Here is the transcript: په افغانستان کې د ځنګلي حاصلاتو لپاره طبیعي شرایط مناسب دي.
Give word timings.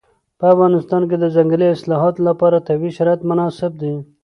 په 0.39 0.45
افغانستان 0.53 1.01
کې 1.09 1.15
د 1.19 1.25
ځنګلي 1.35 1.65
حاصلاتو 1.71 2.21
لپاره 2.29 2.65
طبیعي 2.67 2.91
شرایط 2.97 3.21
مناسب 3.29 3.71
دي. 3.81 3.95